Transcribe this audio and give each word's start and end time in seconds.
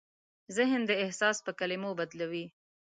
ذهن 0.57 0.81
دا 0.89 0.95
احساس 1.05 1.37
په 1.45 1.51
کلمو 1.59 1.91
بدلوي. 1.99 2.45